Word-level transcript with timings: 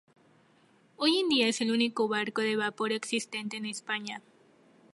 Hoy 0.97 1.19
en 1.19 1.29
día 1.29 1.47
es 1.47 1.61
el 1.61 1.69
único 1.69 2.07
barco 2.07 2.41
de 2.41 2.55
vapor 2.55 2.91
existente 2.91 3.57
en 3.57 3.67
España. 3.67 4.23